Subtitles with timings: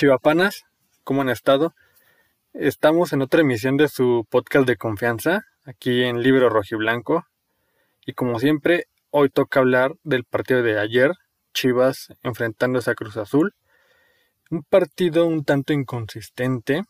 [0.00, 0.64] Chivapanas,
[1.04, 1.74] ¿cómo han estado?
[2.54, 7.26] Estamos en otra emisión de su podcast de confianza, aquí en Libro Rojiblanco.
[8.06, 11.12] Y como siempre, hoy toca hablar del partido de ayer,
[11.52, 13.52] Chivas enfrentándose a Cruz Azul.
[14.50, 16.84] Un partido un tanto inconsistente,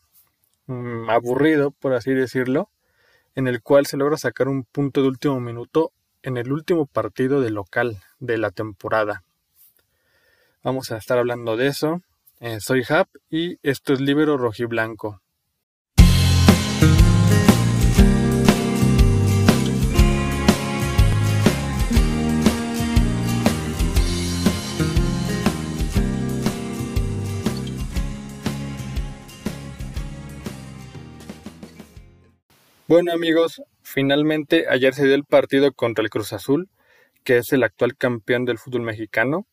[0.67, 2.69] mm, aburrido, por así decirlo,
[3.35, 5.91] en el cual se logra sacar un punto de último minuto
[6.23, 9.25] en el último partido de local de la temporada.
[10.63, 12.01] Vamos a estar hablando de eso.
[12.59, 15.21] Soy Hap y esto es Libero Rojiblanco.
[32.87, 36.69] Bueno amigos, finalmente ayer se dio el partido contra el Cruz Azul,
[37.23, 39.45] que es el actual campeón del fútbol mexicano.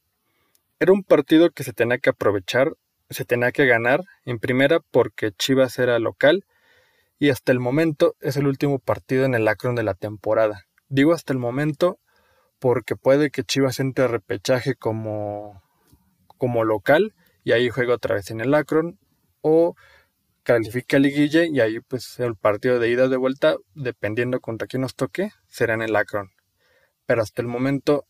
[0.80, 2.72] Era un partido que se tenía que aprovechar,
[3.10, 6.44] se tenía que ganar, en primera porque Chivas era local
[7.18, 10.66] y hasta el momento es el último partido en el Akron de la temporada.
[10.88, 11.98] Digo hasta el momento
[12.58, 15.62] porque puede que Chivas entre a repechaje como,
[16.38, 17.14] como local
[17.44, 18.98] y ahí juega otra vez en el Akron
[19.40, 19.74] o
[20.42, 24.82] califica a liguilla y ahí pues el partido de ida de vuelta, dependiendo contra quién
[24.82, 26.30] nos toque, será en el Akron.
[27.06, 28.06] Pero hasta el momento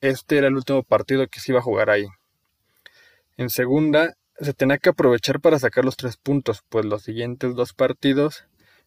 [0.00, 2.06] este era el último partido que se iba a jugar ahí.
[3.36, 7.72] En segunda, se tenía que aprovechar para sacar los tres puntos, pues los siguientes dos
[7.72, 8.44] partidos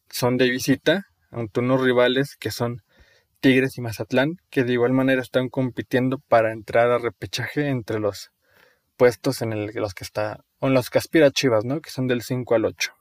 [0.10, 2.84] son de visita ante unos rivales que son
[3.40, 8.32] Tigres y Mazatlán, que de igual manera están compitiendo para entrar a repechaje entre los
[8.98, 11.82] puestos en los que está, o en los que aspira Chivas, ¿no?
[11.82, 12.94] Que son del 5 al 8.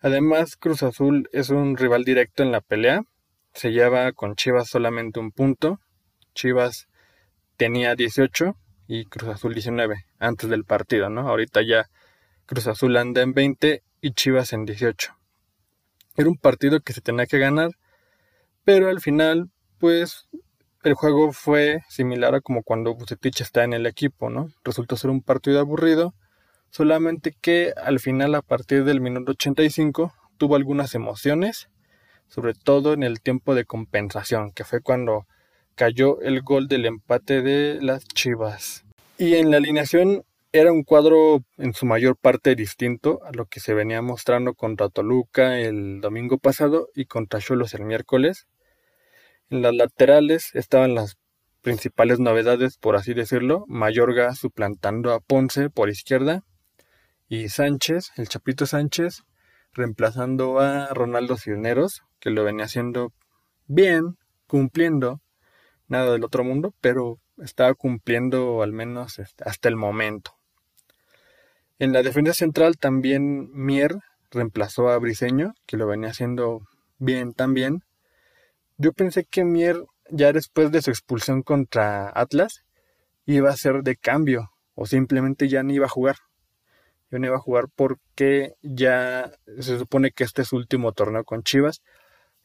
[0.00, 3.02] Además, Cruz Azul es un rival directo en la pelea.
[3.52, 5.80] Se lleva con Chivas solamente un punto.
[6.34, 6.88] Chivas
[7.56, 8.56] tenía 18
[8.88, 11.28] y Cruz Azul 19 antes del partido, ¿no?
[11.28, 11.88] Ahorita ya
[12.46, 15.14] Cruz Azul anda en 20 y Chivas en 18.
[16.16, 17.72] Era un partido que se tenía que ganar,
[18.64, 20.28] pero al final, pues
[20.82, 24.48] el juego fue similar a como cuando Bucetich está en el equipo, ¿no?
[24.64, 26.14] Resultó ser un partido aburrido,
[26.70, 31.68] solamente que al final a partir del minuto 85 tuvo algunas emociones,
[32.28, 35.26] sobre todo en el tiempo de compensación, que fue cuando
[35.78, 38.84] cayó el gol del empate de las Chivas.
[39.16, 43.60] Y en la alineación era un cuadro en su mayor parte distinto a lo que
[43.60, 48.48] se venía mostrando contra Toluca el domingo pasado y contra Cholos el miércoles.
[49.50, 51.16] En las laterales estaban las
[51.62, 56.42] principales novedades, por así decirlo, Mayorga suplantando a Ponce por izquierda
[57.28, 59.22] y Sánchez, el Chapito Sánchez,
[59.74, 63.12] reemplazando a Ronaldo Cisneros, que lo venía haciendo
[63.68, 64.16] bien,
[64.48, 65.20] cumpliendo,
[65.88, 70.32] nada del otro mundo, pero estaba cumpliendo al menos hasta el momento.
[71.78, 73.96] En la defensa central también Mier
[74.30, 76.62] reemplazó a Briseño, que lo venía haciendo
[76.98, 77.84] bien también,
[78.76, 82.64] yo pensé que Mier, ya después de su expulsión contra Atlas,
[83.26, 86.16] iba a ser de cambio o simplemente ya no iba a jugar.
[87.10, 91.24] Yo no iba a jugar porque ya se supone que este es su último torneo
[91.24, 91.82] con Chivas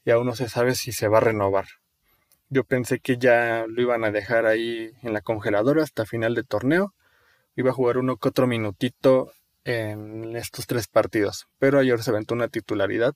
[0.04, 1.66] y aún no se sabe si se va a renovar.
[2.48, 6.44] Yo pensé que ya lo iban a dejar ahí en la congeladora hasta final de
[6.44, 6.94] torneo.
[7.56, 9.32] Iba a jugar uno que otro minutito
[9.64, 11.46] en estos tres partidos.
[11.58, 13.14] Pero ayer se aventó una titularidad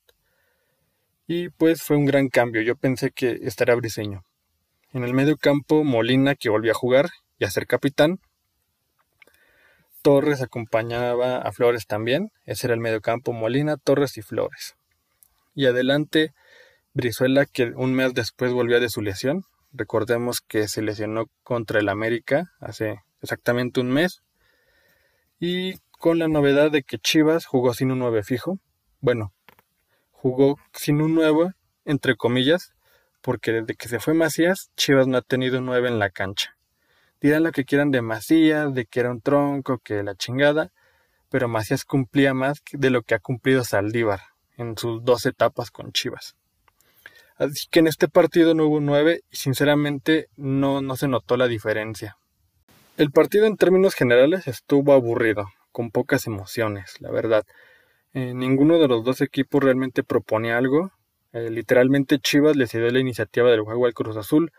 [1.26, 2.62] y pues fue un gran cambio.
[2.62, 4.24] Yo pensé que estaría Briseño.
[4.92, 8.18] En el medio campo, Molina, que volvió a jugar y a ser capitán.
[10.00, 12.32] Torres acompañaba a Flores también.
[12.46, 14.76] Ese era el medio campo, Molina, Torres y Flores.
[15.54, 16.32] Y adelante,
[16.98, 19.44] Brizuela, que un mes después volvió de su lesión.
[19.72, 24.24] Recordemos que se lesionó contra el América hace exactamente un mes.
[25.38, 28.58] Y con la novedad de que Chivas jugó sin un 9 fijo.
[28.98, 29.32] Bueno,
[30.10, 31.52] jugó sin un nuevo,
[31.84, 32.72] entre comillas,
[33.22, 36.56] porque desde que se fue Macías, Chivas no ha tenido un 9 en la cancha.
[37.20, 40.72] Dirán lo que quieran de Macías, de que era un tronco, que la chingada,
[41.28, 44.20] pero Macías cumplía más de lo que ha cumplido Saldívar
[44.56, 46.34] en sus dos etapas con Chivas.
[47.38, 51.46] Así que en este partido no hubo 9 y sinceramente no, no se notó la
[51.46, 52.18] diferencia.
[52.96, 57.46] El partido en términos generales estuvo aburrido, con pocas emociones, la verdad.
[58.12, 60.90] Eh, ninguno de los dos equipos realmente proponía algo.
[61.32, 64.50] Eh, literalmente Chivas le cedió la iniciativa del juego al Cruz Azul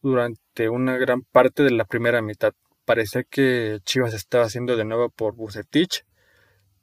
[0.00, 2.54] durante una gran parte de la primera mitad.
[2.86, 6.06] Parecía que Chivas estaba haciendo de nuevo por Bucetich,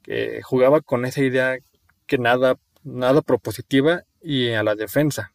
[0.03, 1.57] que jugaba con esa idea
[2.05, 5.33] que nada, nada propositiva y a la defensa,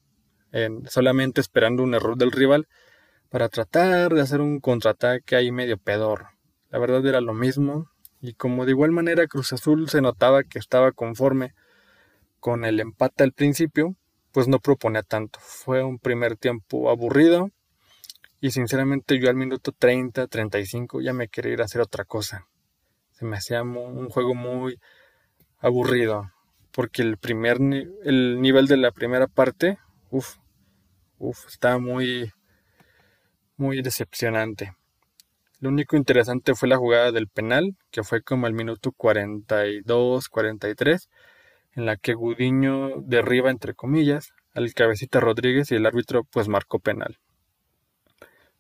[0.88, 2.68] solamente esperando un error del rival
[3.28, 6.28] para tratar de hacer un contraataque ahí medio pedor.
[6.70, 7.90] La verdad era lo mismo
[8.20, 11.52] Y como de igual manera Cruz Azul se notaba que estaba conforme
[12.40, 13.96] con el empate al principio,
[14.32, 15.38] pues no proponía tanto.
[15.42, 17.50] Fue un primer tiempo aburrido
[18.40, 22.46] y sinceramente yo al minuto 30, 35 ya me quería ir a hacer otra cosa.
[23.12, 24.78] Se me hacía un juego muy
[25.58, 26.30] aburrido
[26.70, 29.78] porque el primer el nivel de la primera parte,
[30.10, 30.36] uff,
[31.18, 32.32] uff, estaba muy
[33.56, 34.72] muy decepcionante.
[35.60, 41.08] Lo único interesante fue la jugada del penal, que fue como el minuto 42, 43,
[41.76, 46.80] en la que Gudiño derriba, entre comillas, al cabecita Rodríguez y el árbitro pues marcó
[46.80, 47.18] penal.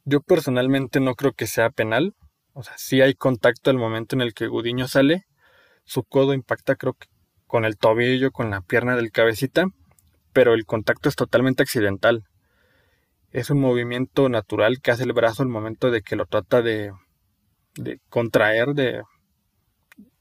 [0.04, 2.14] Yo personalmente no creo que sea penal,
[2.52, 5.26] o sea, sí hay contacto al momento en el que Gudiño sale,
[5.84, 7.08] su codo impacta creo que
[7.46, 9.66] con el tobillo, con la pierna del cabecita,
[10.32, 12.24] pero el contacto es totalmente accidental
[13.34, 16.92] es un movimiento natural que hace el brazo al momento de que lo trata de,
[18.08, 19.02] contraer, de...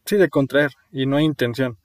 [0.03, 1.77] Sí, de contraer, y no hay intención.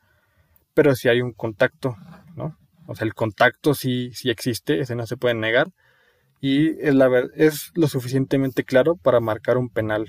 [0.72, 1.96] Pero si hay un contacto,
[2.34, 2.56] ¿no?
[2.86, 5.69] O sea, el contacto sí, sí existe, ese no se puede negar.
[6.40, 10.06] Y es, la, es lo suficientemente claro para marcar un penal,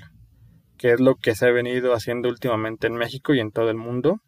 [0.78, 3.76] que es lo que se ha venido haciendo últimamente en México y en todo el
[3.76, 4.22] mundo,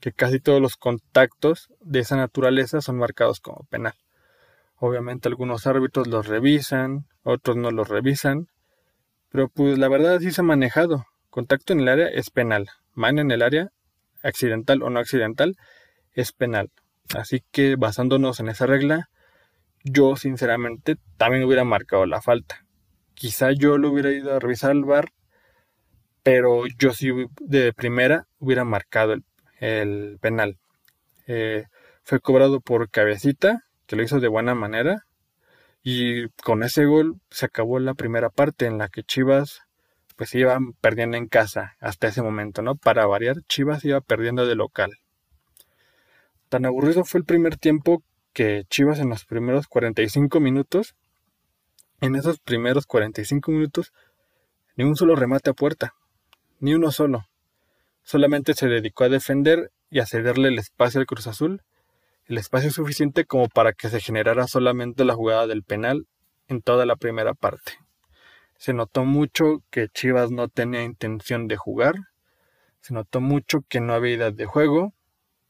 [0.00, 3.94] que casi todos los contactos de esa naturaleza son marcados como penal.
[4.78, 8.48] Obviamente algunos árbitros los revisan, otros no los revisan,
[9.30, 11.06] pero pues la verdad sí se ha manejado.
[11.30, 13.70] Contacto en el área es penal, mano en el área,
[14.22, 15.56] accidental o no accidental,
[16.12, 16.70] es penal.
[17.14, 19.08] Así que basándonos en esa regla,
[19.82, 22.64] yo sinceramente también hubiera marcado la falta.
[23.14, 25.10] Quizá yo lo hubiera ido a revisar al bar,
[26.22, 29.14] pero yo sí de primera hubiera marcado
[29.60, 30.58] el, penal.
[31.26, 31.64] Eh,
[32.02, 35.06] fue cobrado por cabecita que lo hizo de buena manera.
[35.82, 39.62] Y con ese gol se acabó la primera parte en la que Chivas
[40.16, 42.74] pues iba perdiendo en casa hasta ese momento, ¿no?
[42.74, 44.98] Para variar, Chivas iba perdiendo de local.
[46.48, 48.02] Tan aburrido fue el primer tiempo
[48.32, 50.94] que Chivas en los primeros 45 minutos,
[52.00, 53.92] en esos primeros 45 minutos,
[54.76, 55.94] ni un solo remate a puerta,
[56.60, 57.26] ni uno solo.
[58.02, 61.62] Solamente se dedicó a defender y a cederle el espacio al Cruz Azul
[62.26, 66.06] el espacio suficiente como para que se generara solamente la jugada del penal
[66.48, 67.72] en toda la primera parte.
[68.56, 71.94] Se notó mucho que Chivas no tenía intención de jugar,
[72.80, 74.92] se notó mucho que no había idea de juego,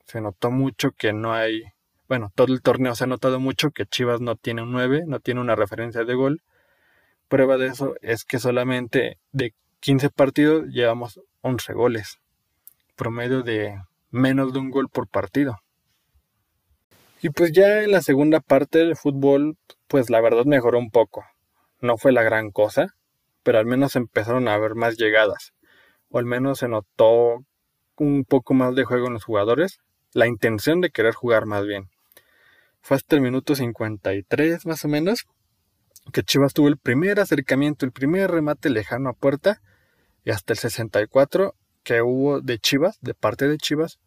[0.05, 1.63] se notó mucho que no hay,
[2.09, 5.21] bueno, todo el torneo se ha notado mucho que Chivas no tiene un 9, no
[5.21, 6.43] tiene una referencia de gol.
[7.29, 12.21] Prueba de eso es que solamente de 15 partidos llevamos 11 goles,
[12.97, 13.81] promedio de
[14.11, 15.59] menos de un gol por partido.
[17.27, 19.59] Y pues ya en la segunda parte del fútbol,
[19.89, 21.25] pues la verdad mejoró un poco.
[21.81, 22.95] No fue la gran cosa,
[23.43, 25.53] pero al menos empezaron a haber más llegadas.
[26.09, 27.45] O al menos se notó
[27.97, 29.81] un poco más de juego en los jugadores,
[30.13, 31.91] la intención de querer jugar más bien.
[32.81, 35.27] Fue hasta el minuto 53 más o menos
[36.13, 39.61] que Chivas tuvo el primer acercamiento, el primer remate lejano a puerta
[40.25, 43.99] y hasta el 64 que hubo de Chivas, de parte de Chivas,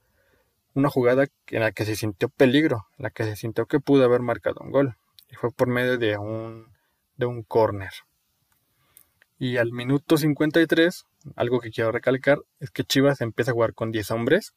[0.74, 4.06] una jugada en la que se sintió peligro, en la que se sintió que pudo
[4.06, 4.96] haber marcado un gol.
[5.30, 6.68] Y fue por medio de un,
[7.18, 7.92] de un córner.
[9.38, 11.06] Y al minuto 53,
[11.36, 14.54] algo que quiero recalcar, es que Chivas empieza a jugar con 10 hombres,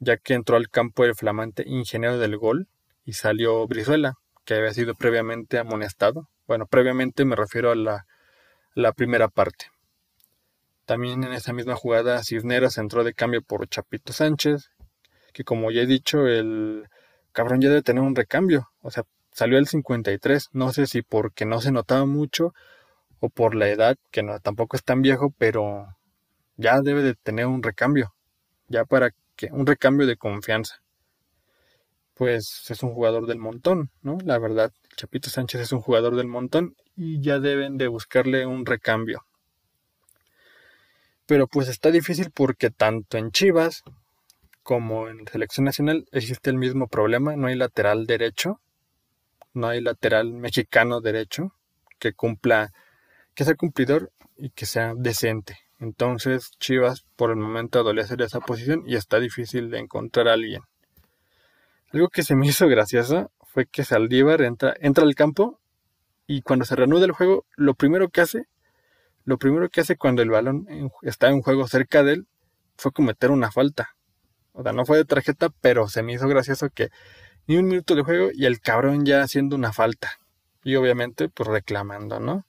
[0.00, 2.68] ya que entró al campo el flamante ingeniero del gol
[3.04, 4.14] y salió Brizuela,
[4.44, 6.28] que había sido previamente amonestado.
[6.46, 8.06] Bueno, previamente me refiero a la,
[8.74, 9.66] la primera parte.
[10.86, 14.70] También en esa misma jugada Cisneros entró de cambio por Chapito Sánchez
[15.38, 16.88] que como ya he dicho, el
[17.30, 18.70] cabrón ya debe tener un recambio.
[18.82, 20.48] O sea, salió el 53.
[20.50, 22.54] No sé si porque no se notaba mucho
[23.20, 25.94] o por la edad, que no, tampoco es tan viejo, pero
[26.56, 28.12] ya debe de tener un recambio.
[28.66, 30.82] Ya para que un recambio de confianza.
[32.14, 34.18] Pues es un jugador del montón, ¿no?
[34.24, 38.66] La verdad, Chapito Sánchez es un jugador del montón y ya deben de buscarle un
[38.66, 39.24] recambio.
[41.26, 43.84] Pero pues está difícil porque tanto en Chivas
[44.68, 48.60] como en selección nacional existe el mismo problema, no hay lateral derecho,
[49.54, 51.54] no hay lateral mexicano derecho
[51.98, 52.70] que cumpla,
[53.34, 55.56] que sea cumplidor y que sea decente.
[55.80, 60.34] Entonces Chivas por el momento adolece de esa posición y está difícil de encontrar a
[60.34, 60.60] alguien.
[61.90, 65.58] Algo que se me hizo gracioso fue que Saldívar entra, entra al campo
[66.26, 68.44] y cuando se reanuda el juego, lo primero que hace,
[69.24, 70.66] lo primero que hace cuando el balón
[71.00, 72.26] está en juego cerca de él,
[72.76, 73.94] fue cometer una falta.
[74.58, 76.90] O sea, no fue de tarjeta, pero se me hizo gracioso que
[77.46, 80.18] ni un minuto de juego y el cabrón ya haciendo una falta.
[80.64, 82.44] Y obviamente, pues reclamando, ¿no?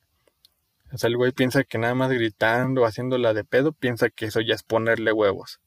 [0.91, 4.41] O sea, el güey piensa que nada más gritando haciéndola de pedo, piensa que eso
[4.41, 5.59] ya es ponerle huevos.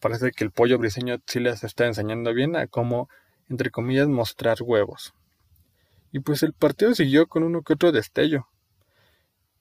[0.00, 3.08] Parece que el pollo briseño sí les está enseñando bien a cómo,
[3.48, 5.14] entre comillas, mostrar huevos.
[6.10, 8.48] Y pues el partido siguió con uno que otro destello.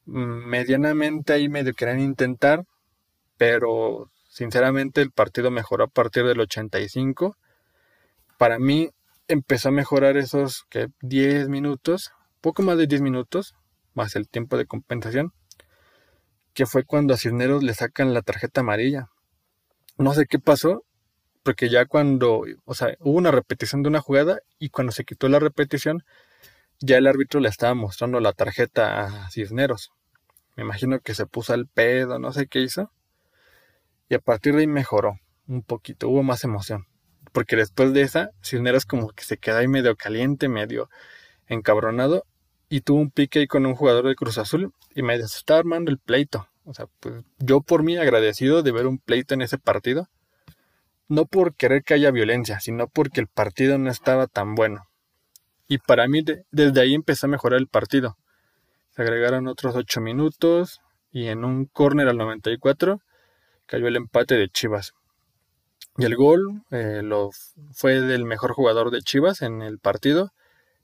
[0.05, 2.65] Mm, medianamente ahí medio querían intentar,
[3.37, 7.37] pero sinceramente el partido mejoró a partir del 85.
[8.37, 8.89] Para mí
[9.27, 13.53] empezó a mejorar esos que 10 minutos, poco más de 10 minutos,
[13.93, 15.33] más el tiempo de compensación,
[16.53, 19.09] que fue cuando a Cisneros le sacan la tarjeta amarilla.
[19.97, 20.85] No sé qué pasó,
[21.43, 25.27] porque ya cuando, o sea, hubo una repetición de una jugada y cuando se quitó
[25.27, 26.03] la repetición,
[26.79, 29.91] ya el árbitro le estaba mostrando la tarjeta a Cisneros.
[30.55, 32.91] Me imagino que se puso al pedo, no sé qué hizo.
[34.11, 36.85] Y a partir de ahí mejoró un poquito, hubo más emoción.
[37.31, 40.89] Porque después de esa, Cisneros como que se quedó ahí medio caliente, medio
[41.47, 42.25] encabronado
[42.67, 45.91] y tuvo un pique ahí con un jugador de Cruz Azul y me estaba armando
[45.91, 46.49] el pleito.
[46.65, 50.09] O sea, pues yo por mí agradecido de ver un pleito en ese partido.
[51.07, 54.89] No por querer que haya violencia, sino porque el partido no estaba tan bueno.
[55.69, 58.17] Y para mí desde ahí empezó a mejorar el partido.
[58.89, 60.81] Se agregaron otros 8 minutos
[61.13, 63.01] y en un córner al 94
[63.71, 64.93] cayó el empate de Chivas.
[65.97, 67.29] Y el gol eh, lo,
[67.71, 70.33] fue del mejor jugador de Chivas en el partido,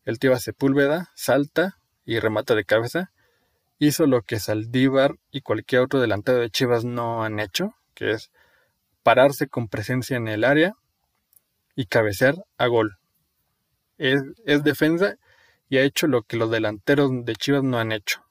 [0.06, 3.12] el Tiva Sepúlveda salta y remata de cabeza.
[3.78, 8.32] Hizo lo que Saldívar y cualquier otro delantero de Chivas no han hecho, que es
[9.04, 10.74] pararse con presencia en el área
[11.76, 12.96] y cabecear a gol.
[13.98, 15.16] Es, es defensa
[15.68, 18.27] y ha hecho lo que los delanteros de Chivas no han hecho.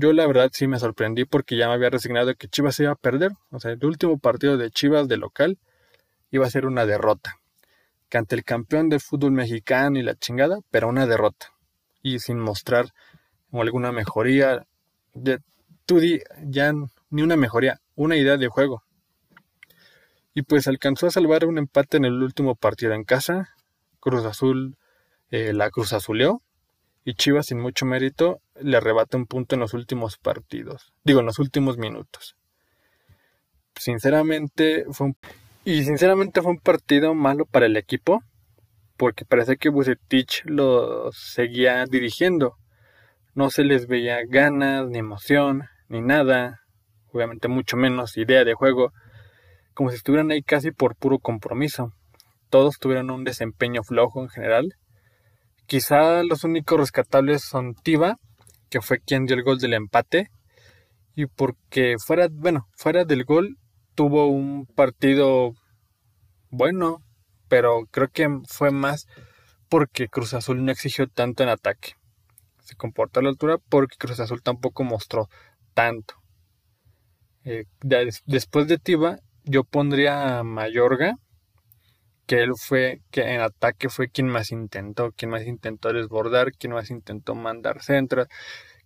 [0.00, 2.92] Yo la verdad sí me sorprendí porque ya me había resignado que Chivas se iba
[2.92, 3.32] a perder.
[3.50, 5.58] O sea, el último partido de Chivas de local
[6.30, 7.38] iba a ser una derrota
[8.08, 11.52] que ante el campeón del fútbol mexicano y la chingada, pero una derrota.
[12.02, 12.86] Y sin mostrar
[13.52, 14.66] alguna mejoría.
[15.12, 15.40] De,
[15.84, 16.00] tú
[16.44, 16.72] ya
[17.10, 18.82] ni una mejoría, una idea de juego.
[20.32, 23.50] Y pues alcanzó a salvar un empate en el último partido en casa.
[24.00, 24.78] Cruz Azul
[25.30, 26.40] eh, la Cruz Azuleó.
[27.04, 30.92] Y Chivas, sin mucho mérito, le arrebata un punto en los últimos partidos.
[31.04, 32.36] Digo, en los últimos minutos.
[33.74, 35.16] Sinceramente, fue un
[35.64, 38.22] y sinceramente fue un partido malo para el equipo,
[38.96, 42.56] porque parece que Bucetich lo seguía dirigiendo.
[43.34, 46.60] No se les veía ganas, ni emoción, ni nada,
[47.12, 48.92] obviamente mucho menos idea de juego,
[49.74, 51.92] como si estuvieran ahí casi por puro compromiso.
[52.48, 54.76] Todos tuvieron un desempeño flojo en general.
[55.70, 58.16] Quizá los únicos rescatables son Tiva,
[58.70, 60.28] que fue quien dio el gol del empate,
[61.14, 63.56] y porque fuera, bueno, fuera del gol
[63.94, 65.52] tuvo un partido
[66.50, 67.04] bueno,
[67.46, 69.06] pero creo que fue más
[69.68, 71.92] porque Cruz Azul no exigió tanto en ataque.
[72.64, 75.28] Se comportó a la altura porque Cruz Azul tampoco mostró
[75.72, 76.14] tanto.
[77.44, 77.66] Eh,
[78.26, 81.14] después de Tiva, yo pondría a Mayorga,
[82.30, 86.72] que él fue, que en ataque fue quien más intentó, quien más intentó desbordar, quien
[86.72, 88.28] más intentó mandar centros,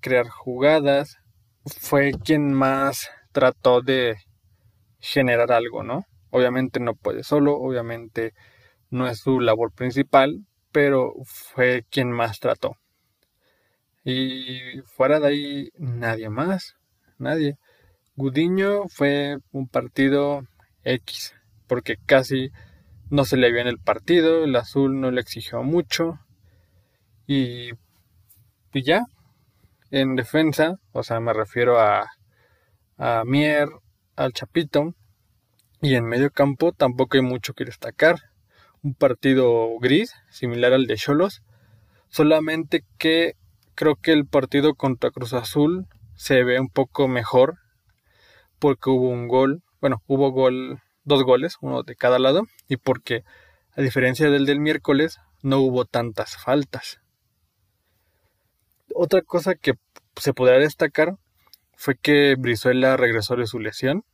[0.01, 1.19] crear jugadas,
[1.67, 4.17] fue quien más trató de
[4.99, 6.07] generar algo, ¿no?
[6.31, 8.33] Obviamente no puede solo, obviamente
[8.89, 12.79] no es su labor principal, pero fue quien más trató.
[14.05, 16.77] Y fuera de ahí, nadie más,
[17.19, 17.59] nadie.
[18.17, 20.45] Gudiño fue un partido
[20.83, 21.35] X,
[21.67, 22.51] porque casi
[23.15, 26.19] no se le vio en el partido, el azul no le exigió mucho.
[27.29, 27.71] Y,
[28.73, 29.03] y ya,
[29.93, 32.11] en defensa, o sea, me refiero a,
[32.99, 33.69] a Mier,
[34.17, 34.95] al Chapito.
[35.81, 38.17] Y en medio campo tampoco hay mucho que destacar.
[38.83, 41.43] Un partido gris, similar al de Cholos.
[42.09, 43.35] Solamente que
[43.77, 47.59] creo que el partido contra Cruz Azul se ve un poco mejor.
[48.59, 49.63] Porque hubo un gol.
[49.81, 52.45] Bueno, hubo gol, dos goles, uno de cada lado.
[52.69, 53.25] Y porque,
[53.77, 57.01] a diferencia del del miércoles, no hubo tantas faltas.
[58.95, 59.75] Otra cosa que
[60.17, 61.17] se podría destacar
[61.77, 64.05] fue que Brizuela regresó de su lesión.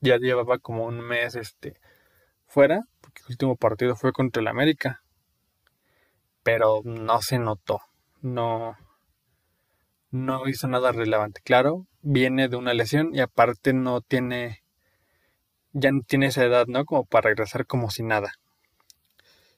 [0.00, 1.78] Ya llevaba como un mes este,
[2.46, 5.02] fuera, porque el último partido fue contra el América.
[6.42, 7.80] Pero no se notó.
[8.20, 8.76] No,
[10.10, 11.40] no hizo nada relevante.
[11.44, 14.63] Claro, viene de una lesión y aparte no tiene,
[15.74, 16.86] ya no tiene esa edad, ¿no?
[16.86, 18.32] Como para regresar como si nada.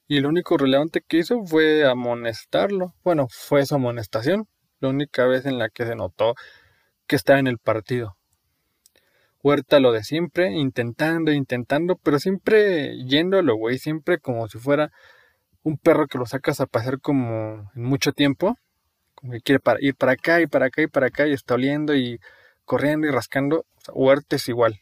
[0.08, 2.94] Y lo único relevante que hizo fue amonestarlo.
[3.04, 4.48] Bueno, fue su amonestación.
[4.80, 6.34] La única vez en la que se notó
[7.06, 8.16] que estaba en el partido.
[9.42, 14.90] Huerta lo de siempre, intentando, intentando, pero siempre yéndolo, güey, siempre como si fuera
[15.62, 18.56] un perro que lo sacas a pasear como en mucho tiempo,
[19.44, 22.20] quiere para, ir para acá y para acá y para acá y está oliendo y
[22.64, 23.66] corriendo y rascando.
[23.92, 24.80] Huerta es igual.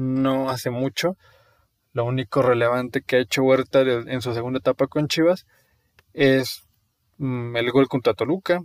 [0.00, 1.18] No hace mucho.
[1.92, 5.46] Lo único relevante que ha hecho Huerta en su segunda etapa con Chivas
[6.14, 6.66] es
[7.18, 8.62] mm, el gol contra Toluca.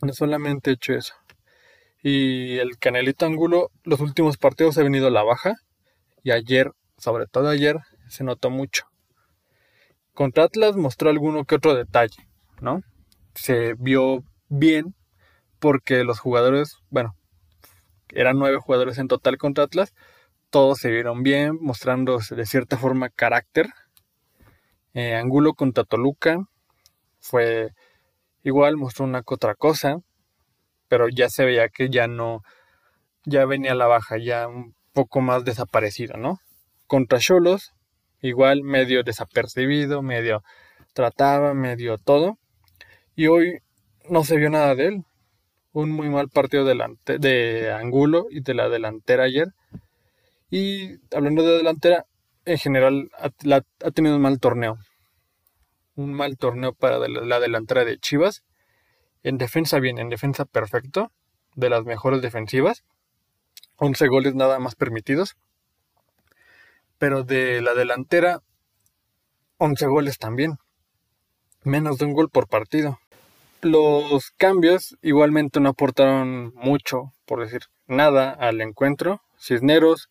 [0.00, 1.14] No solamente hecho eso.
[2.04, 5.56] Y el Canelito Angulo, los últimos partidos ha venido a la baja.
[6.22, 7.78] Y ayer, sobre todo ayer,
[8.08, 8.84] se notó mucho.
[10.14, 12.28] Contra Atlas mostró alguno que otro detalle,
[12.60, 12.82] ¿no?
[13.34, 14.94] Se vio bien
[15.58, 17.16] porque los jugadores, bueno,
[18.12, 19.94] eran nueve jugadores en total contra Atlas,
[20.50, 23.68] todos se vieron bien, mostrando de cierta forma carácter.
[24.94, 26.44] Eh, Angulo contra Toluca
[27.20, 27.70] fue
[28.42, 29.98] igual, mostró una otra cosa,
[30.88, 32.42] pero ya se veía que ya no,
[33.24, 36.40] ya venía a la baja, ya un poco más desaparecido, ¿no?
[36.86, 37.72] Contra Cholos
[38.22, 40.42] igual medio desapercibido, medio
[40.92, 42.38] trataba, medio todo.
[43.14, 43.60] Y hoy
[44.08, 45.04] no se vio nada de él.
[45.72, 49.48] Un muy mal partido delante, de Angulo y de la delantera ayer.
[50.50, 52.06] Y hablando de delantera,
[52.44, 54.78] en general ha, tenido un mal torneo.
[55.94, 58.42] Un mal torneo para la delantera de Chivas.
[59.22, 61.12] En defensa bien, en defensa perfecto.
[61.54, 62.84] De las mejores defensivas.
[63.76, 65.36] 11 goles nada más permitidos
[67.00, 68.42] pero de la delantera
[69.56, 70.58] 11 goles también,
[71.64, 72.98] menos de un gol por partido.
[73.62, 79.20] Los cambios igualmente no aportaron mucho, por decir nada, al encuentro.
[79.38, 80.08] Cisneros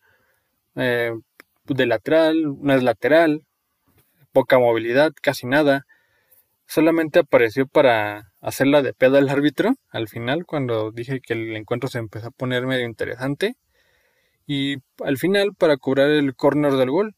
[0.76, 1.12] eh,
[1.66, 3.42] de lateral, no es lateral,
[4.32, 5.86] poca movilidad, casi nada.
[6.66, 11.88] Solamente apareció para hacerla de pedo al árbitro al final, cuando dije que el encuentro
[11.88, 13.56] se empezó a poner medio interesante
[14.46, 17.14] y al final para cobrar el córner del gol.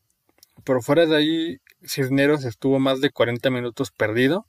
[0.64, 4.46] Pero fuera de ahí, Cisneros estuvo más de 40 minutos perdido.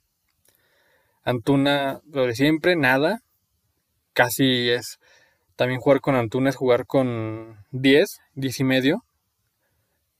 [1.24, 3.20] Antuna, lo siempre, nada.
[4.12, 4.98] Casi es.
[5.56, 9.04] También jugar con Antuna es jugar con 10, 10 y medio.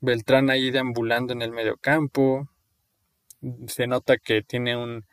[0.01, 2.49] Beltrán ahí deambulando en el medio campo.
[3.67, 5.05] Se nota que tiene un.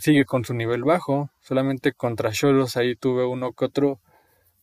[0.00, 1.30] Sigue con su nivel bajo.
[1.40, 4.00] Solamente contra Cholos ahí tuve uno que otro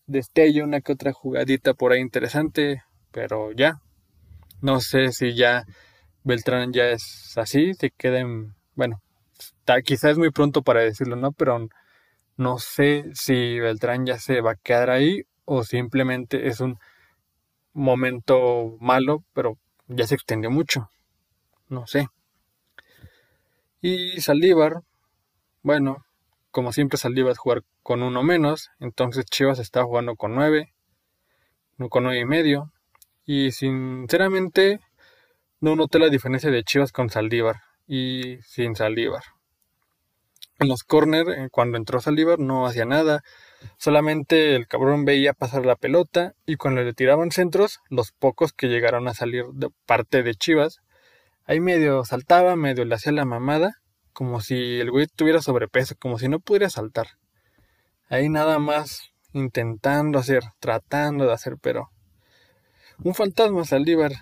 [0.07, 3.81] destello, una que otra jugadita por ahí interesante, pero ya.
[4.61, 5.65] No sé si ya
[6.23, 9.04] Beltrán ya es así, se queden, bueno, está,
[9.83, 11.31] quizás es muy pronto para decirlo, ¿no?
[11.31, 11.67] Pero
[12.37, 16.77] no sé si Beltrán ya se va a quedar ahí o simplemente es un
[17.73, 20.89] momento malo, pero ya se extendió mucho.
[21.69, 22.07] No sé.
[23.81, 24.81] Y Saldívar,
[25.61, 26.05] bueno,
[26.51, 30.73] como siempre Saldívar a jugar con uno menos, entonces Chivas está jugando con nueve,
[31.89, 32.71] con nueve y medio,
[33.25, 34.79] y sinceramente
[35.59, 39.34] no noté la diferencia de Chivas con Saldívar y sin Saldívar.
[40.59, 43.23] En los corners, eh, cuando entró Saldívar, no hacía nada,
[43.77, 48.67] solamente el cabrón veía pasar la pelota y cuando le tiraban centros, los pocos que
[48.67, 50.79] llegaron a salir de parte de Chivas,
[51.45, 53.81] ahí medio saltaba, medio le hacía la mamada
[54.15, 57.07] como si el güey tuviera sobrepeso, como si no pudiera saltar.
[58.07, 61.89] Ahí nada más intentando hacer, tratando de hacer, pero
[63.03, 64.13] un fantasma Saldívar,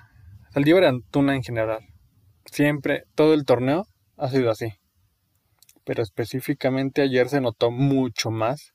[0.51, 1.85] Saldívar Antuna en general.
[2.45, 3.85] Siempre, todo el torneo
[4.17, 4.73] ha sido así.
[5.83, 8.73] Pero específicamente ayer se notó mucho más.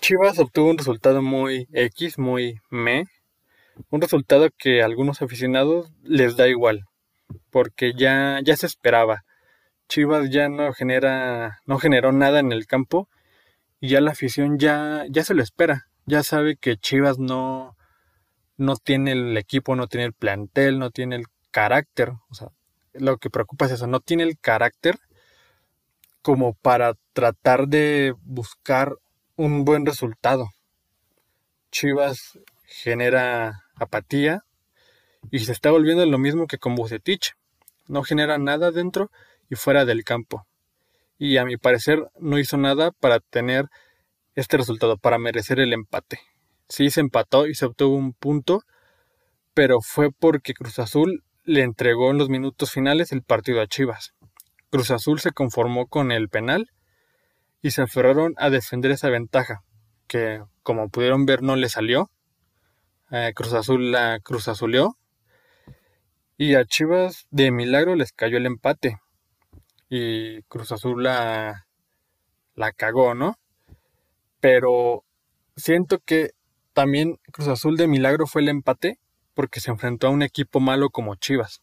[0.00, 3.06] Chivas obtuvo un resultado muy X, muy me.
[3.90, 6.86] Un resultado que a algunos aficionados les da igual.
[7.50, 9.24] Porque ya, ya se esperaba.
[9.88, 13.08] Chivas ya no genera, no generó nada en el campo
[13.80, 17.76] y ya la afición ya, ya se lo espera, ya sabe que Chivas no,
[18.56, 22.48] no tiene el equipo, no tiene el plantel, no tiene el carácter, o sea,
[22.92, 24.98] lo que preocupa es eso, no tiene el carácter
[26.22, 28.96] como para tratar de buscar
[29.36, 30.50] un buen resultado.
[31.70, 34.44] Chivas genera apatía
[35.30, 37.34] y se está volviendo lo mismo que con Bucetich.
[37.86, 39.10] No genera nada dentro
[39.48, 40.46] y fuera del campo.
[41.18, 43.66] Y a mi parecer no hizo nada para tener
[44.34, 46.20] este resultado, para merecer el empate.
[46.68, 48.62] Sí se empató y se obtuvo un punto,
[49.54, 54.14] pero fue porque Cruz Azul le entregó en los minutos finales el partido a Chivas.
[54.70, 56.70] Cruz Azul se conformó con el penal
[57.60, 59.62] y se aferraron a defender esa ventaja,
[60.06, 62.10] que como pudieron ver no le salió.
[63.10, 64.96] Eh, Cruz Azul la Cruz Azuleó
[66.36, 68.98] y a Chivas de milagro les cayó el empate
[69.88, 71.66] y Cruz Azul la,
[72.54, 73.34] la cagó, ¿no?
[74.38, 75.04] Pero
[75.56, 76.30] siento que
[76.72, 79.00] también Cruz Azul de milagro fue el empate
[79.34, 81.60] porque se enfrentó a un equipo malo como Chivas.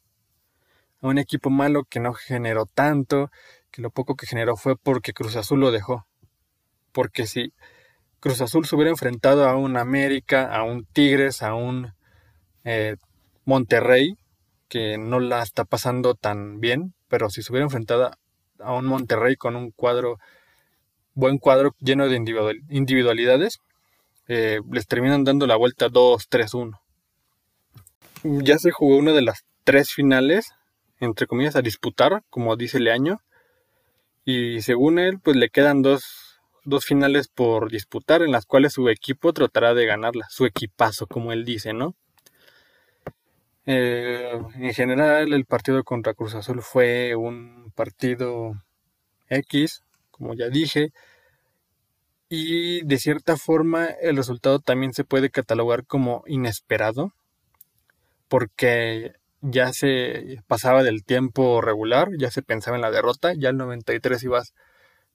[1.07, 3.31] Un equipo malo que no generó tanto,
[3.71, 6.05] que lo poco que generó fue porque Cruz Azul lo dejó.
[6.91, 7.53] Porque si
[8.19, 11.93] Cruz Azul se hubiera enfrentado a un América, a un Tigres, a un
[12.63, 12.95] eh,
[13.45, 14.15] Monterrey,
[14.67, 18.11] que no la está pasando tan bien, pero si se hubiera enfrentado
[18.59, 20.17] a un Monterrey con un cuadro,
[21.13, 22.17] buen cuadro lleno de
[22.69, 23.59] individualidades,
[24.27, 26.81] eh, les terminan dando la vuelta 2-3-1.
[28.23, 30.53] Ya se jugó una de las tres finales,
[30.99, 33.21] entre comillas, a disputar, como dice Leaño,
[34.25, 36.27] y según él, pues le quedan dos
[36.67, 41.31] dos finales por disputar en las cuales su equipo tratará de ganarla, su equipazo, como
[41.31, 41.95] él dice, ¿no?
[43.65, 48.51] Eh, en general, el partido contra Cruz Azul fue un partido
[49.29, 50.91] X, como ya dije,
[52.29, 57.13] y de cierta forma el resultado también se puede catalogar como inesperado,
[58.27, 59.13] porque
[59.49, 64.23] ya se pasaba del tiempo regular, ya se pensaba en la derrota, ya el 93
[64.23, 64.53] ibas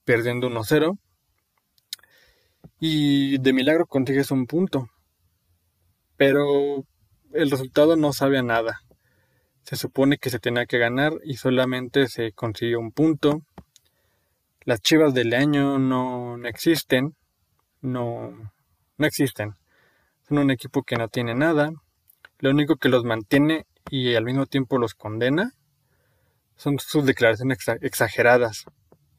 [0.05, 0.99] perdiendo 1-0
[2.81, 4.88] y de milagro consigues un punto.
[6.16, 6.85] Pero
[7.33, 8.81] el resultado no sabe a nada.
[9.62, 13.42] Se supone que se tenía que ganar y solamente se consiguió un punto.
[14.64, 17.14] Las chivas del año no, no existen.
[17.81, 18.53] No,
[18.99, 19.55] no existen.
[20.29, 21.71] Son un equipo que no tiene nada.
[22.38, 25.55] Lo único que los mantiene y al mismo tiempo los condena
[26.57, 28.64] son sus declaraciones exageradas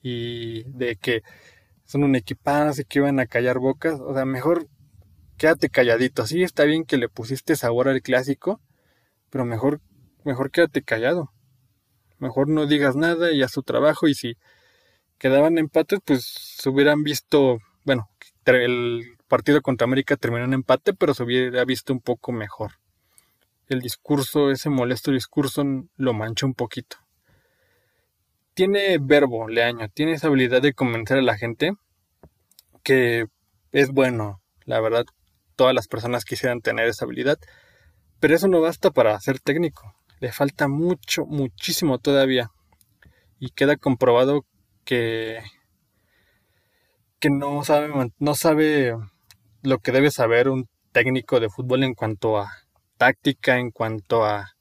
[0.02, 1.24] y de que
[1.86, 4.00] son un equipazo que iban a callar bocas.
[4.00, 4.68] O sea, mejor
[5.38, 6.26] quédate calladito.
[6.26, 8.62] Sí, está bien que le pusiste sabor al clásico,
[9.30, 9.82] pero mejor,
[10.24, 11.32] mejor quédate callado.
[12.18, 14.08] Mejor no digas nada y haz tu trabajo.
[14.08, 14.38] Y si
[15.18, 18.10] quedaban empates, pues se hubieran visto, bueno,
[18.46, 22.74] el partido contra América terminó en empate, pero se hubiera visto un poco mejor.
[23.68, 25.64] El discurso, ese molesto discurso,
[25.96, 26.98] lo mancha un poquito.
[28.54, 31.74] Tiene verbo, Leaño, tiene esa habilidad de convencer a la gente
[32.84, 33.26] que
[33.72, 35.06] es bueno, la verdad,
[35.56, 37.40] todas las personas quisieran tener esa habilidad,
[38.20, 42.52] pero eso no basta para ser técnico, le falta mucho, muchísimo todavía,
[43.40, 44.46] y queda comprobado
[44.84, 45.42] que,
[47.20, 48.96] que no, sabe, no sabe
[49.64, 52.52] lo que debe saber un técnico de fútbol en cuanto a
[53.04, 54.56] táctica, en cuanto a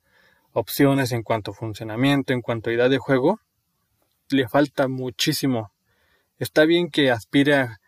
[0.52, 3.38] opciones, en cuanto a funcionamiento, en cuanto a idea de juego,
[4.30, 5.70] le falta muchísimo.
[6.40, 7.80] Está bien que aspire a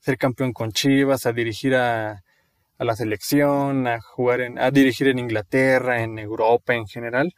[0.00, 2.22] ser campeón con Chivas, a dirigir a,
[2.76, 7.32] la selección, a jugar en, a dirigir en Inglaterra, en Europa en general,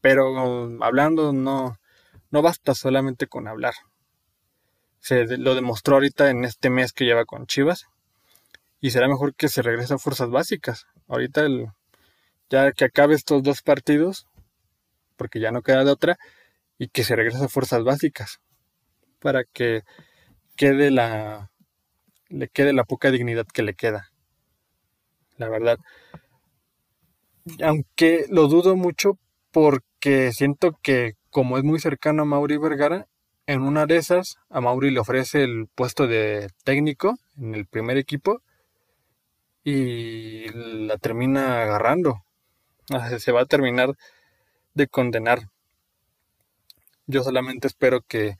[0.00, 1.76] pero um, hablando no,
[2.30, 3.74] no basta solamente con hablar.
[5.00, 7.88] Se lo demostró ahorita en este mes que lleva con Chivas
[8.80, 10.86] y será mejor que se regrese a fuerzas básicas.
[11.06, 11.68] Ahorita el,
[12.50, 14.26] ya que acabe estos dos partidos,
[15.16, 16.18] porque ya no queda de otra,
[16.78, 18.40] y que se regrese a fuerzas básicas
[19.20, 19.82] para que
[20.56, 21.50] quede la
[22.28, 24.10] le quede la poca dignidad que le queda.
[25.36, 25.78] La verdad.
[27.62, 29.18] Aunque lo dudo mucho
[29.50, 33.06] porque siento que como es muy cercano a Mauri Vergara,
[33.46, 37.96] en una de esas a Mauri le ofrece el puesto de técnico en el primer
[37.98, 38.42] equipo
[39.64, 42.22] y la termina agarrando.
[43.18, 43.96] Se va a terminar
[44.74, 45.48] de condenar.
[47.06, 48.36] Yo solamente espero que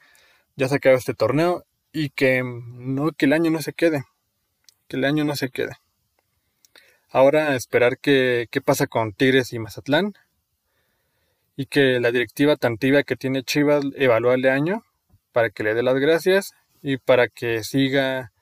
[0.57, 4.05] ya se acabe este torneo y que no que el año no se quede,
[4.89, 5.77] que el año no se quede.
[7.09, 10.15] Ahora esperar que qué pasa con Tigres y Mazatlán
[11.57, 14.85] y que la directiva tan tibia que tiene Chivas evalúe el año
[15.33, 18.33] para que le dé las gracias y para que siga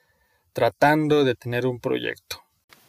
[0.53, 2.43] tratando de tener un proyecto.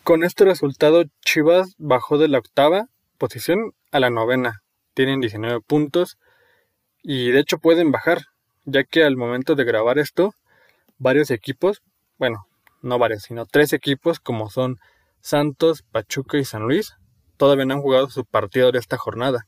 [0.03, 4.63] Con este resultado Chivas bajó de la octava posición a la novena.
[4.95, 6.17] Tienen 19 puntos
[7.03, 8.23] y de hecho pueden bajar,
[8.65, 10.34] ya que al momento de grabar esto,
[10.97, 11.84] varios equipos,
[12.17, 12.47] bueno,
[12.82, 14.79] no varios, sino tres equipos como son
[15.21, 16.95] Santos, Pachuca y San Luis,
[17.38, 19.47] todavía no han jugado su partido de esta jornada.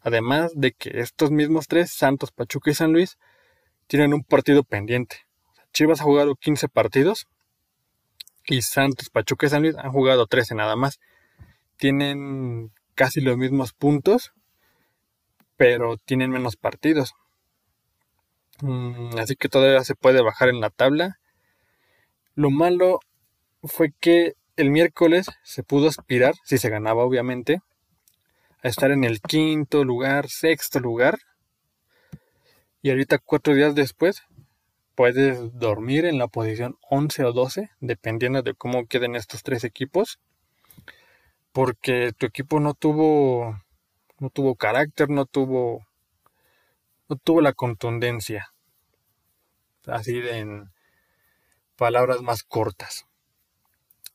[0.00, 3.18] Además de que estos mismos tres, Santos, Pachuca y San Luis,
[3.86, 5.26] tienen un partido pendiente.
[5.72, 7.26] Chivas ha jugado 15 partidos
[8.46, 11.00] y Santos, Pachuca y San Luis han jugado 13 nada más.
[11.76, 14.32] Tienen casi los mismos puntos,
[15.56, 17.14] pero tienen menos partidos.
[18.60, 21.18] Mm, así que todavía se puede bajar en la tabla.
[22.34, 23.00] Lo malo
[23.62, 27.60] fue que el miércoles se pudo aspirar, si se ganaba obviamente,
[28.62, 31.18] a estar en el quinto lugar, sexto lugar.
[32.82, 34.22] Y ahorita cuatro días después
[34.94, 40.20] puedes dormir en la posición 11 o 12, dependiendo de cómo queden estos tres equipos.
[41.54, 43.56] Porque tu equipo no tuvo
[44.18, 45.86] no tuvo carácter, no tuvo
[47.08, 48.52] no tuvo la contundencia.
[49.86, 50.72] Así en
[51.76, 53.06] palabras más cortas.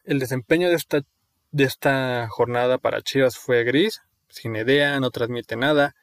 [0.04, 1.04] El desempeño de esta,
[1.52, 5.95] de esta jornada para Chivas fue gris, sin idea, no transmite nada.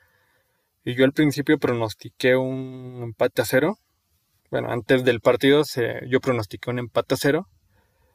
[0.85, 3.79] Y yo al principio pronostiqué un empate a cero.
[4.51, 5.65] Bueno, antes del partido
[6.09, 7.49] yo pronostiqué un empate a cero.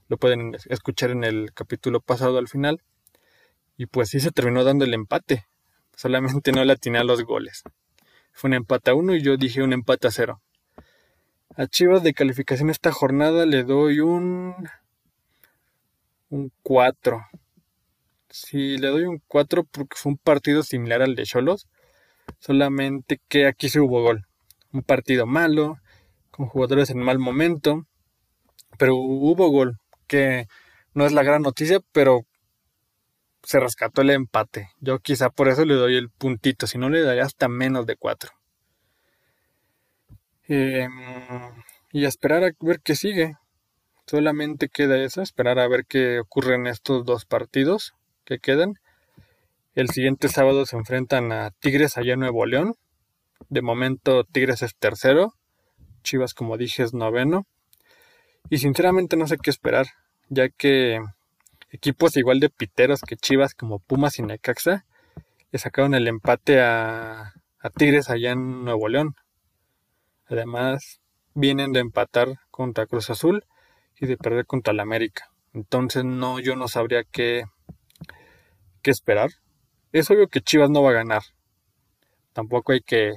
[0.08, 2.82] Lo pueden escuchar en el capítulo pasado al final.
[3.82, 5.48] Y pues sí se terminó dando el empate.
[5.96, 7.64] Solamente no le atiné a los goles.
[8.32, 10.40] Fue un empate a uno y yo dije un empate a cero.
[11.56, 14.70] A Chivas de calificación esta jornada le doy un.
[16.30, 17.26] un 4.
[18.30, 21.68] Sí, le doy un 4 porque fue un partido similar al de Cholos.
[22.38, 24.28] Solamente que aquí se hubo gol.
[24.72, 25.80] Un partido malo,
[26.30, 27.88] con jugadores en mal momento.
[28.78, 30.46] Pero hubo gol, que
[30.94, 32.28] no es la gran noticia, pero
[33.44, 34.70] se rescató el empate.
[34.80, 37.96] Yo quizá por eso le doy el puntito, si no le daría hasta menos de
[37.96, 38.32] 4.
[40.48, 40.92] Em,
[41.92, 43.36] y a esperar a ver qué sigue.
[44.06, 47.94] Solamente queda eso, esperar a ver qué ocurre en estos dos partidos
[48.26, 48.76] que quedan.
[49.74, 52.76] El siguiente sábado se enfrentan a Tigres allá en Nuevo León.
[53.50, 55.34] De momento Tigres es tercero.
[56.04, 57.46] Chivas, como dije, es noveno.
[58.50, 59.88] Y sinceramente no sé qué esperar,
[60.30, 61.00] ya que
[61.72, 64.86] equipos igual de piteros que Chivas como Pumas y Necaxa
[65.52, 67.34] le sacaron el empate a,
[67.76, 69.16] Tigres allá en Nuevo León.
[70.26, 71.00] Además,
[71.34, 73.46] vienen de empatar contra Cruz Azul
[74.00, 75.30] y de perder contra la América.
[75.54, 77.44] Entonces, no, yo no sabría qué,
[78.82, 79.30] qué esperar.
[79.92, 81.22] Es obvio que Chivas no va a ganar.
[82.34, 83.16] Tampoco hay que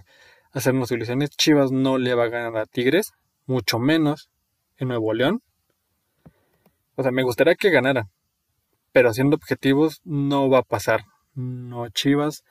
[0.53, 1.31] hacernos ilusiones.
[1.31, 3.13] Chivas no le va a ganar a Tigres,
[3.47, 4.29] mucho menos
[4.77, 5.43] en Nuevo León.
[6.97, 8.09] O sea, me gustaría que ganara,
[8.95, 11.07] pero siendo objetivos no va a pasar.
[11.35, 12.45] No, Chivas,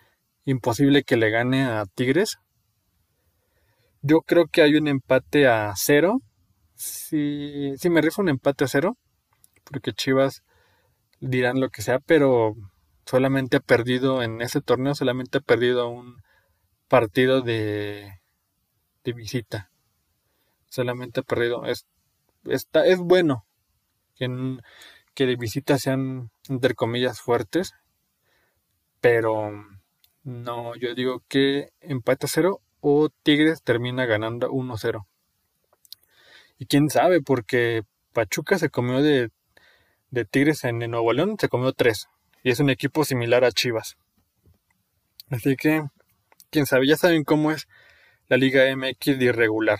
[0.44, 2.38] imposible que le gane a Tigres.
[4.02, 6.20] Yo creo que hay un empate a cero.
[6.76, 8.98] Si, si me rifo un empate a cero,
[9.64, 10.44] porque Chivas
[11.22, 12.56] dirán lo que sea, pero
[13.06, 16.18] solamente ha perdido en ese torneo, solamente ha perdido un
[16.90, 18.20] partido de,
[19.06, 19.70] de visita.
[20.68, 21.64] Solamente ha perdido.
[21.66, 21.86] Es,
[22.44, 23.46] está, es bueno
[24.18, 24.28] que,
[25.14, 27.74] que de visita sean entre comillas fuertes,
[29.02, 29.52] pero
[30.24, 35.06] no, yo digo que empate a cero o Tigres termina ganando 1-0.
[36.60, 39.30] Y quién sabe, porque Pachuca se comió de,
[40.30, 42.08] Tigres en Nuevo León, se comió 3.
[42.44, 43.98] Y es un equipo similar a Chivas.
[45.30, 45.84] Así que,
[46.52, 47.68] quién sabe, ya saben cómo es
[48.28, 49.80] la Liga MX de irregular.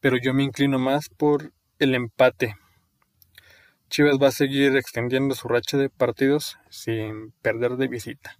[0.00, 2.56] Pero yo me inclino más por el empate.
[3.92, 8.38] Chivas va a seguir extendiendo su racha de partidos sin perder de visita.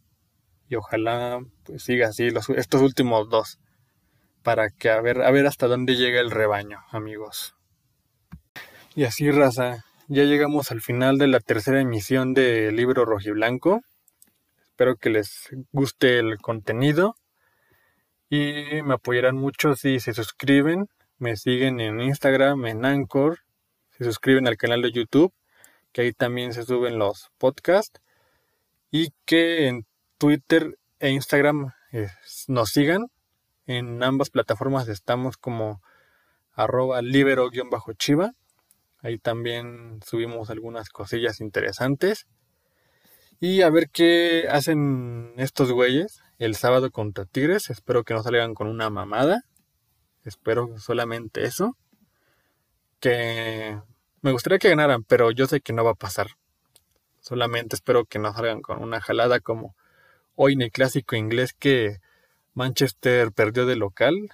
[0.66, 3.58] Y ojalá pues, siga así los, estos últimos dos.
[4.42, 7.54] Para que a ver, a ver hasta dónde llega el rebaño, amigos.
[8.94, 13.82] Y así, raza, ya llegamos al final de la tercera emisión del libro rojiblanco.
[14.62, 17.14] Espero que les guste el contenido.
[18.30, 20.88] Y me apoyarán mucho si se suscriben,
[21.18, 23.40] me siguen en Instagram, en Anchor,
[23.90, 25.34] se suscriben al canal de YouTube
[25.92, 28.00] que ahí también se suben los podcasts
[28.90, 29.86] y que en
[30.18, 32.08] Twitter e Instagram eh,
[32.48, 33.06] nos sigan.
[33.66, 35.82] En ambas plataformas estamos como
[36.52, 38.32] arroba libero-chiva.
[38.98, 42.26] Ahí también subimos algunas cosillas interesantes.
[43.40, 47.70] Y a ver qué hacen estos güeyes el sábado contra Tigres.
[47.70, 49.42] Espero que no salgan con una mamada.
[50.24, 51.76] Espero solamente eso.
[53.00, 53.80] Que
[54.22, 56.28] me gustaría que ganaran, pero yo sé que no va a pasar.
[57.20, 59.76] Solamente espero que no salgan con una jalada como
[60.34, 61.98] hoy en el clásico inglés que
[62.54, 64.30] Manchester perdió de local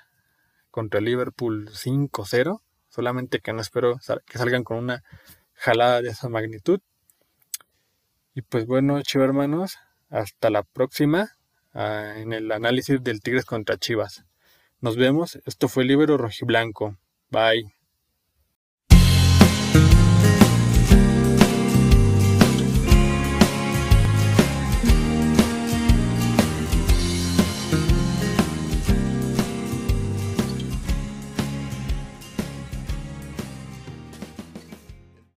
[0.71, 2.61] contra Liverpool 5-0.
[2.89, 5.03] Solamente que no espero que salgan con una
[5.55, 6.81] jalada de esa magnitud.
[8.35, 9.79] Y pues bueno, chivo hermanos,
[10.11, 11.31] hasta la próxima
[11.75, 14.25] ah, en el análisis del Tigres contra Chivas.
[14.81, 15.39] Nos vemos.
[15.45, 16.97] Esto fue Libero Rojiblanco.
[17.31, 17.78] Bye.